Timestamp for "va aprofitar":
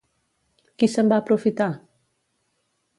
1.13-1.71